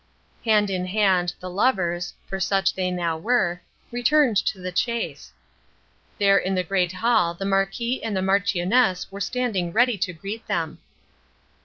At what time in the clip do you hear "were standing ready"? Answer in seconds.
9.11-9.99